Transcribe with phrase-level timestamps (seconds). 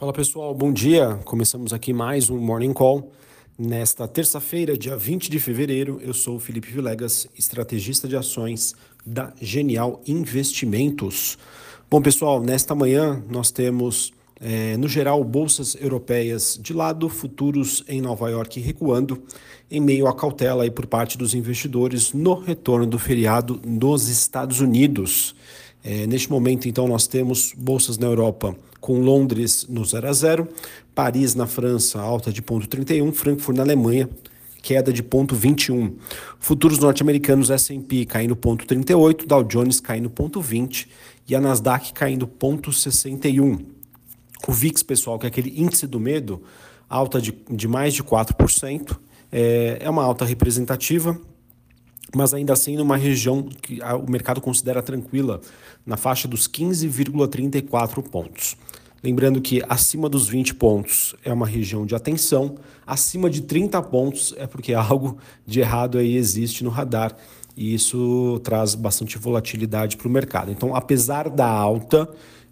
[0.00, 1.20] Fala pessoal, bom dia.
[1.26, 3.12] Começamos aqui mais um Morning Call.
[3.58, 8.74] Nesta terça-feira, dia 20 de fevereiro, eu sou o Felipe Vilegas, estrategista de ações
[9.04, 11.36] da Genial Investimentos.
[11.90, 14.10] Bom pessoal, nesta manhã nós temos,
[14.40, 19.22] é, no geral, bolsas europeias de lado, futuros em Nova York recuando,
[19.70, 24.60] em meio à cautela aí por parte dos investidores no retorno do feriado nos Estados
[24.60, 25.34] Unidos.
[25.82, 30.48] É, neste momento, então, nós temos bolsas na Europa com Londres no 0 a 0,
[30.94, 34.08] Paris na França alta de 0,31, Frankfurt na Alemanha
[34.62, 35.94] queda de 0,21.
[36.38, 40.86] Futuros norte-americanos S&P caindo 0,38, Dow Jones caindo 0,20
[41.28, 43.64] e a Nasdaq caindo 0,61.
[44.48, 46.42] O VIX, pessoal, que é aquele índice do medo,
[46.88, 48.96] alta de, de mais de 4%,
[49.30, 51.18] é, é uma alta representativa,
[52.14, 55.40] mas ainda assim numa região que o mercado considera tranquila,
[55.84, 58.56] na faixa dos 15,34 pontos.
[59.02, 64.34] Lembrando que acima dos 20 pontos é uma região de atenção, acima de 30 pontos
[64.36, 67.16] é porque algo de errado aí existe no radar
[67.56, 70.50] e isso traz bastante volatilidade para o mercado.
[70.50, 72.08] Então, apesar da alta,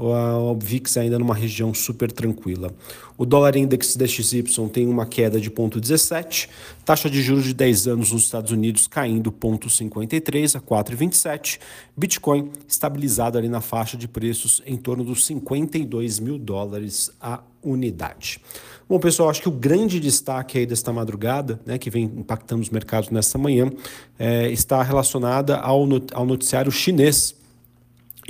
[0.00, 2.72] o VIX ainda numa região super tranquila.
[3.18, 6.48] O dólar index DXY tem uma queda de 0,17,
[6.84, 11.60] taxa de juros de 10 anos nos Estados Unidos caindo 0,53 a 4,27,
[11.94, 18.40] Bitcoin estabilizado ali na faixa de preços em torno dos 52 mil dólares a unidade.
[18.88, 22.70] Bom, pessoal, acho que o grande destaque aí desta madrugada, né, que vem impactando os
[22.70, 23.70] mercados nesta manhã,
[24.18, 27.38] é, está relacionada ao, ao noticiário chinês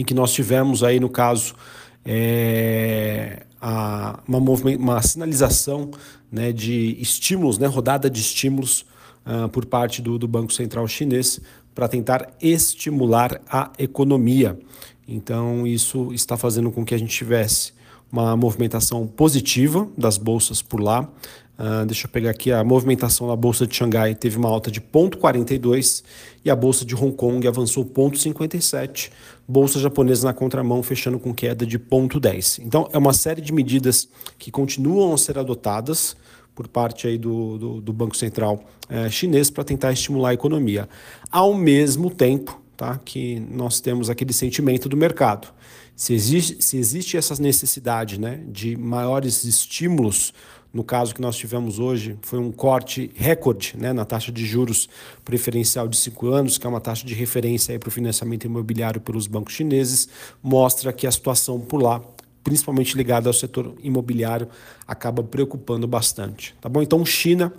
[0.00, 1.54] em que nós tivemos aí, no caso,
[2.04, 5.90] é, a, uma, uma sinalização
[6.32, 8.86] né, de estímulos, né, rodada de estímulos
[9.26, 11.38] uh, por parte do, do Banco Central Chinês
[11.74, 14.58] para tentar estimular a economia.
[15.06, 17.72] Então, isso está fazendo com que a gente tivesse
[18.10, 21.08] uma movimentação positiva das bolsas por lá.
[21.58, 24.80] Uh, deixa eu pegar aqui a movimentação da bolsa de Xangai teve uma alta de
[24.80, 26.02] 0,42
[26.42, 29.10] e a bolsa de Hong Kong avançou 0,57.
[29.50, 32.62] Bolsa japonesa na contramão fechando com queda de 0,10.
[32.64, 36.16] Então é uma série de medidas que continuam a ser adotadas
[36.54, 40.88] por parte aí do, do, do Banco Central eh, chinês para tentar estimular a economia.
[41.32, 45.48] Ao mesmo tempo tá, que nós temos aquele sentimento do mercado.
[45.96, 50.32] Se existe, se existe essa necessidade né, de maiores estímulos
[50.72, 54.88] no caso que nós tivemos hoje, foi um corte recorde né, na taxa de juros
[55.24, 59.26] preferencial de cinco anos, que é uma taxa de referência para o financiamento imobiliário pelos
[59.26, 60.08] bancos chineses,
[60.42, 62.00] mostra que a situação por lá,
[62.44, 64.48] principalmente ligada ao setor imobiliário,
[64.86, 66.54] acaba preocupando bastante.
[66.60, 66.80] Tá bom?
[66.80, 67.52] Então, China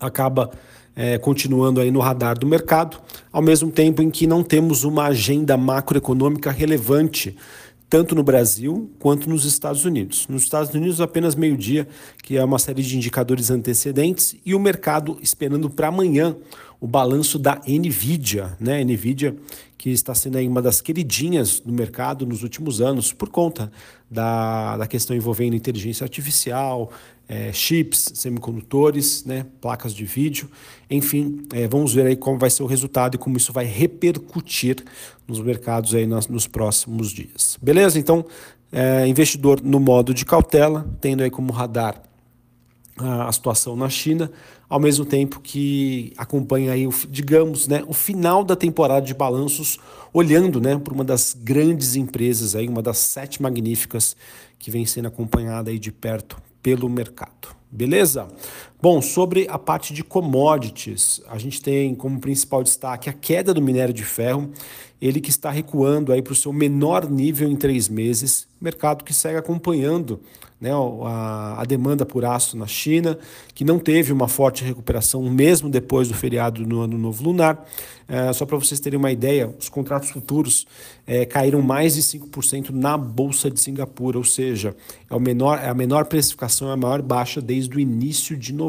[0.00, 0.50] acaba
[0.96, 2.98] é, continuando aí no radar do mercado,
[3.30, 7.36] ao mesmo tempo em que não temos uma agenda macroeconômica relevante
[7.88, 10.26] tanto no Brasil quanto nos Estados Unidos.
[10.28, 11.86] Nos Estados Unidos, apenas meio-dia,
[12.22, 16.36] que é uma série de indicadores antecedentes, e o mercado esperando para amanhã
[16.86, 18.84] o balanço da Nvidia, né?
[18.84, 19.34] Nvidia
[19.76, 23.72] que está sendo aí uma das queridinhas do mercado nos últimos anos por conta
[24.08, 26.92] da, da questão envolvendo inteligência artificial,
[27.28, 30.48] é, chips, semicondutores, né, placas de vídeo,
[30.88, 34.84] enfim, é, vamos ver aí como vai ser o resultado e como isso vai repercutir
[35.26, 37.58] nos mercados aí nas, nos próximos dias.
[37.60, 37.98] Beleza?
[37.98, 38.24] Então,
[38.70, 42.00] é, investidor no modo de cautela, tendo aí como radar
[42.98, 44.30] a, situação na China,
[44.68, 49.78] ao mesmo tempo que acompanha aí, digamos, né, o final da temporada de balanços,
[50.12, 54.16] olhando né, para uma das grandes empresas, aí, uma das sete magníficas
[54.58, 57.54] que vem sendo acompanhada aí de perto pelo mercado.
[57.70, 58.28] Beleza?
[58.80, 63.62] Bom, sobre a parte de commodities, a gente tem como principal destaque a queda do
[63.62, 64.50] minério de ferro,
[65.00, 69.14] ele que está recuando aí para o seu menor nível em três meses, mercado que
[69.14, 70.20] segue acompanhando
[70.60, 70.70] né,
[71.04, 73.18] a, a, demanda por aço na China,
[73.54, 77.64] que não teve uma forte recuperação mesmo depois do feriado no Ano Novo Lunar.
[78.08, 80.66] É, só para vocês terem uma ideia, os contratos futuros
[81.06, 84.74] é, caíram mais de 5% na Bolsa de Singapura, ou seja,
[85.10, 88.52] é, o menor, é a menor precificação, é a maior baixa desde o início de
[88.54, 88.65] novembro.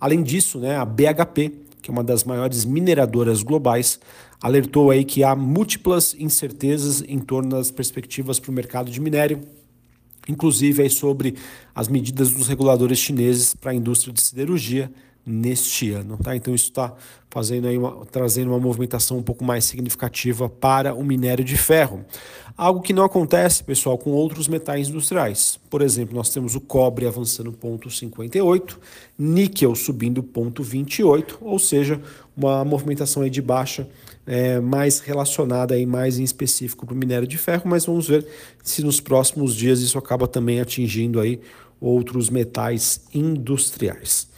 [0.00, 1.52] Além disso, né, a BHP,
[1.82, 3.98] que é uma das maiores mineradoras globais,
[4.40, 9.40] alertou aí que há múltiplas incertezas em torno das perspectivas para o mercado de minério,
[10.28, 11.34] inclusive aí sobre
[11.74, 14.90] as medidas dos reguladores chineses para a indústria de siderurgia
[15.24, 16.16] neste ano.
[16.16, 16.34] Tá?
[16.34, 16.92] Então isso está
[17.30, 22.04] fazendo aí uma, trazendo uma movimentação um pouco mais significativa para o minério de ferro.
[22.56, 25.60] Algo que não acontece, pessoal, com outros metais industriais.
[25.70, 28.76] Por exemplo, nós temos o cobre avançando 0,58,
[29.16, 32.00] níquel subindo 0,28, ou seja,
[32.36, 33.88] uma movimentação aí de baixa
[34.28, 38.26] é, mais relacionada aí mais em específico para o minério de ferro, mas vamos ver
[38.62, 41.40] se nos próximos dias isso acaba também atingindo aí
[41.80, 44.28] outros metais industriais.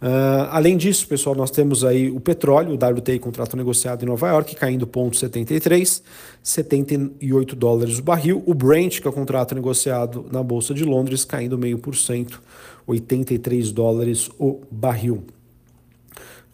[0.00, 4.28] Uh, além disso, pessoal, nós temos aí o petróleo, o WTI contrato negociado em Nova
[4.28, 6.02] York, caindo 0,73,
[6.40, 8.42] 78 dólares o barril.
[8.46, 12.40] O Brent, que é o contrato negociado na Bolsa de Londres, caindo meio por cento,
[12.86, 15.24] 83 dólares o barril.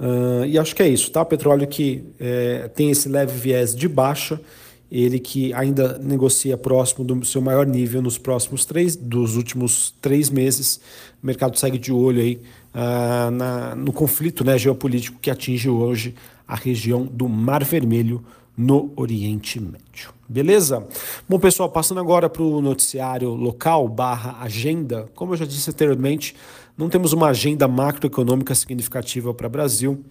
[0.00, 1.24] Uh, e acho que é isso, tá?
[1.24, 4.40] Petróleo que é, tem esse leve viés de baixa,
[4.96, 10.30] ele que ainda negocia próximo do seu maior nível nos próximos três, dos últimos três
[10.30, 10.80] meses.
[11.20, 12.40] O mercado segue de olho aí
[12.72, 16.14] uh, na, no conflito né, geopolítico que atinge hoje
[16.46, 18.24] a região do Mar Vermelho
[18.56, 20.14] no Oriente Médio.
[20.28, 20.86] Beleza?
[21.28, 25.08] Bom, pessoal, passando agora para o noticiário local barra agenda.
[25.12, 26.36] Como eu já disse anteriormente,
[26.78, 30.04] não temos uma agenda macroeconômica significativa para o Brasil.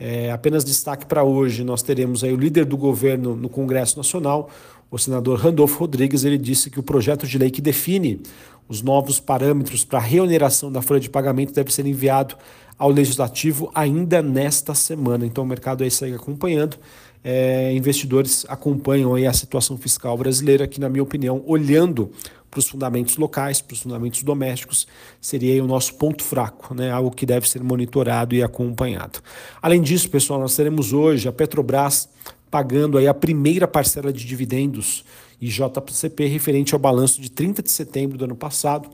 [0.00, 4.48] É, apenas destaque para hoje, nós teremos aí o líder do governo no Congresso Nacional,
[4.90, 8.20] o senador Randolfo Rodrigues, ele disse que o projeto de lei que define
[8.66, 12.34] os novos parâmetros para a reoneração da folha de pagamento deve ser enviado
[12.78, 15.26] ao Legislativo ainda nesta semana.
[15.26, 16.78] Então o mercado aí segue acompanhando.
[17.22, 22.10] É, investidores acompanham aí a situação fiscal brasileira, que, na minha opinião, olhando
[22.50, 24.86] para os fundamentos locais, para os fundamentos domésticos,
[25.20, 26.90] seria o nosso ponto fraco, né?
[26.90, 29.20] algo que deve ser monitorado e acompanhado.
[29.62, 32.08] Além disso, pessoal, nós teremos hoje a Petrobras
[32.50, 35.04] pagando aí a primeira parcela de dividendos
[35.40, 38.90] e JCP referente ao balanço de 30 de setembro do ano passado.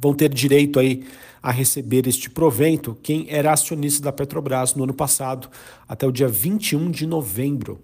[0.00, 1.06] Vão ter direito aí
[1.42, 5.50] a receber este provento quem era acionista da Petrobras no ano passado,
[5.86, 7.82] até o dia 21 de novembro.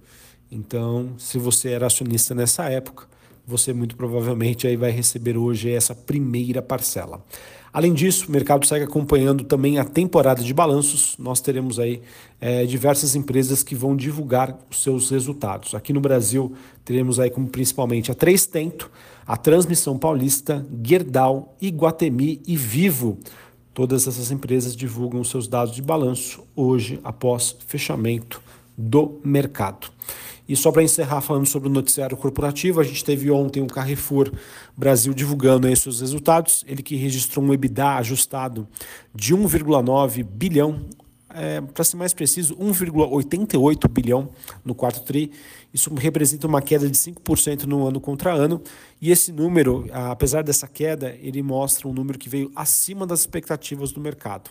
[0.50, 3.06] Então, se você era acionista nessa época,
[3.50, 7.22] você muito provavelmente aí vai receber hoje essa primeira parcela.
[7.72, 11.16] Além disso, o mercado segue acompanhando também a temporada de balanços.
[11.18, 12.00] Nós teremos aí
[12.40, 15.74] é, diversas empresas que vão divulgar os seus resultados.
[15.74, 16.52] Aqui no Brasil,
[16.84, 18.90] teremos aí como principalmente a Três Tento,
[19.26, 23.18] a Transmissão Paulista, Gerdau, Iguatemi e Vivo.
[23.72, 28.42] Todas essas empresas divulgam os seus dados de balanço hoje, após fechamento
[28.76, 29.88] do mercado.
[30.50, 34.32] E só para encerrar falando sobre o noticiário corporativo, a gente teve ontem o Carrefour
[34.76, 36.64] Brasil divulgando aí seus resultados.
[36.66, 38.66] Ele que registrou um EBITDA ajustado
[39.14, 40.86] de 1,9 bilhão,
[41.32, 44.30] é, para ser mais preciso, 1,88 bilhão
[44.64, 45.30] no quarto tri.
[45.72, 48.60] Isso representa uma queda de 5% no ano contra ano.
[49.00, 53.92] E esse número, apesar dessa queda, ele mostra um número que veio acima das expectativas
[53.92, 54.50] do mercado.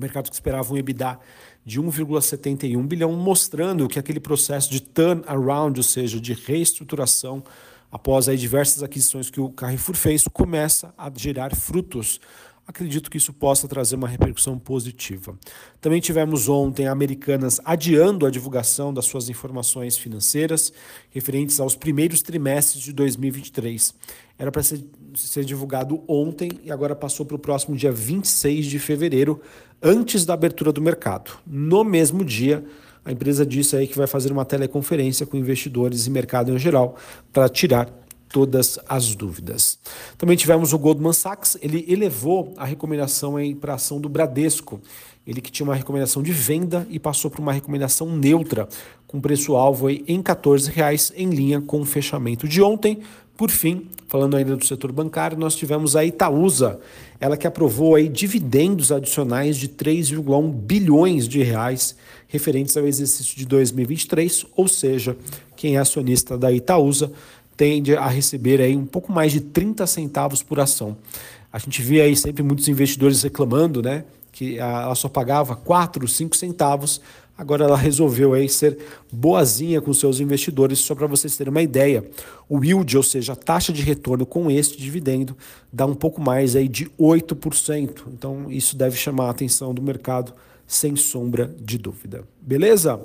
[0.00, 1.18] Mercado que esperava um EBITDA
[1.64, 7.42] de 1,71 bilhão, mostrando que aquele processo de turnaround, ou seja, de reestruturação,
[7.90, 12.20] após aí diversas aquisições que o Carrefour fez, começa a gerar frutos.
[12.70, 15.36] Acredito que isso possa trazer uma repercussão positiva.
[15.80, 20.72] Também tivemos ontem Americanas adiando a divulgação das suas informações financeiras
[21.10, 23.92] referentes aos primeiros trimestres de 2023.
[24.38, 24.84] Era para ser,
[25.16, 29.40] ser divulgado ontem e agora passou para o próximo dia 26 de fevereiro,
[29.82, 31.32] antes da abertura do mercado.
[31.44, 32.64] No mesmo dia,
[33.04, 36.94] a empresa disse aí que vai fazer uma teleconferência com investidores e mercado em geral
[37.32, 37.99] para tirar
[38.32, 39.78] todas as dúvidas.
[40.16, 44.80] Também tivemos o Goldman Sachs, ele elevou a recomendação para ação do Bradesco.
[45.26, 48.68] Ele que tinha uma recomendação de venda e passou para uma recomendação neutra,
[49.06, 53.00] com preço-alvo em R$ 14,00, em linha com o fechamento de ontem.
[53.36, 56.78] Por fim, falando ainda do setor bancário, nós tivemos a Itaúsa,
[57.18, 61.96] ela que aprovou aí dividendos adicionais de 3,1 bilhões de reais
[62.28, 65.16] referentes ao exercício de 2023, ou seja,
[65.56, 67.12] quem é acionista da Itaúsa
[67.60, 70.96] tende a receber aí um pouco mais de 30 centavos por ação.
[71.52, 76.34] A gente vê aí sempre muitos investidores reclamando, né, que ela só pagava 4, 5
[76.34, 77.02] centavos
[77.40, 78.76] Agora ela resolveu aí ser
[79.10, 82.04] boazinha com seus investidores, só para vocês terem uma ideia.
[82.46, 85.34] O yield, ou seja, a taxa de retorno com este dividendo,
[85.72, 88.02] dá um pouco mais aí de 8%.
[88.08, 90.34] Então isso deve chamar a atenção do mercado
[90.66, 92.24] sem sombra de dúvida.
[92.42, 93.00] Beleza?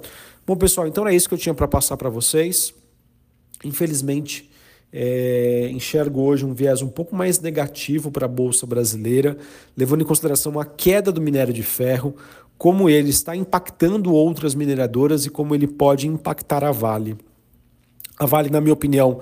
[0.45, 2.73] Bom, pessoal, então é isso que eu tinha para passar para vocês.
[3.65, 4.49] Infelizmente,
[4.93, 9.37] é, enxergo hoje um viés um pouco mais negativo para a Bolsa Brasileira,
[9.75, 12.15] levando em consideração a queda do minério de ferro,
[12.57, 17.17] como ele está impactando outras mineradoras e como ele pode impactar a Vale.
[18.17, 19.19] A Vale, na minha opinião,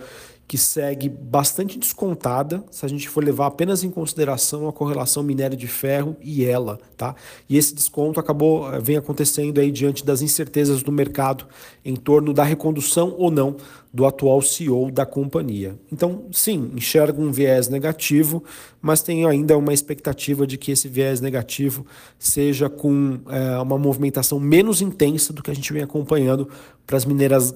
[0.47, 5.57] que segue bastante descontada, se a gente for levar apenas em consideração a correlação minério
[5.57, 7.15] de ferro e ela, tá?
[7.49, 11.47] E esse desconto acabou eh, vem acontecendo aí diante das incertezas do mercado
[11.83, 13.55] em torno da recondução ou não
[13.93, 15.75] do atual CEO da companhia.
[15.91, 18.43] Então, sim, enxerga um viés negativo,
[18.81, 21.85] mas tem ainda uma expectativa de que esse viés negativo
[22.17, 26.49] seja com é, uma movimentação menos intensa do que a gente vem acompanhando
[26.87, 27.05] para as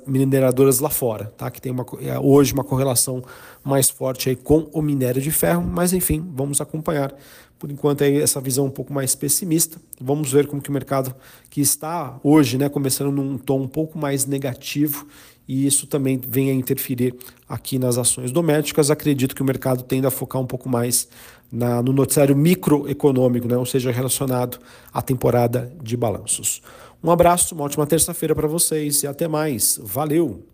[0.05, 1.49] mineradoras lá fora, tá?
[1.49, 3.23] que tem uma, é, hoje uma correlação
[3.63, 7.13] mais forte aí com o minério de ferro, mas enfim, vamos acompanhar.
[7.59, 9.77] Por enquanto aí essa visão um pouco mais pessimista.
[9.99, 11.15] Vamos ver como que o mercado
[11.49, 15.07] que está hoje, né, começando num tom um pouco mais negativo
[15.47, 17.15] e isso também vem a interferir
[17.47, 18.91] aqui nas ações domésticas.
[18.91, 21.07] Acredito que o mercado tende a focar um pouco mais
[21.51, 24.59] na, no noticiário microeconômico, né, ou seja, relacionado
[24.93, 26.61] à temporada de balanços.
[27.01, 29.79] Um abraço, uma ótima terça-feira para vocês e até mais.
[29.81, 30.47] Valeu!